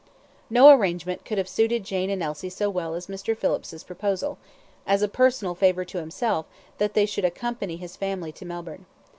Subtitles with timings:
[0.49, 3.37] No arrangement could have suited Jane and Elsie so well as Mr.
[3.37, 4.39] Phillips's proposal,
[4.87, 6.47] as a personal favour to himself,
[6.79, 8.87] that they should accompany his family to Melbourne.